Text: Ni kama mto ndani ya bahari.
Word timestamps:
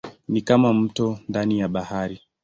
Ni 0.27 0.41
kama 0.41 0.73
mto 0.73 1.19
ndani 1.29 1.59
ya 1.59 1.67
bahari. 1.67 2.21